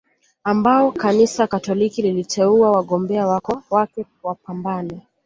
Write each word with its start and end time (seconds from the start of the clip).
ambao 0.43 0.91
Kanisa 0.91 1.47
Katoliki 1.47 2.01
liliteua 2.01 2.71
wagombea 2.71 3.27
wake 3.69 4.03
wapambane 4.23 5.01